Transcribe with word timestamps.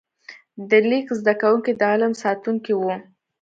د 0.69 0.71
لیک 0.89 1.07
زده 1.19 1.33
کوونکي 1.41 1.71
د 1.75 1.81
علم 1.91 2.13
ساتونکي 2.23 2.73
وو. 2.75 2.93